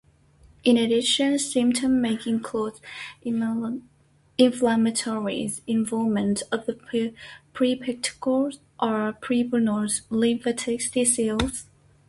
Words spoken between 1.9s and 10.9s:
may include inflammatory involvement of the perirectal or perianal lymphatic